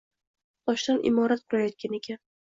[0.69, 2.21] Toshdan imorat qurayotgan ekan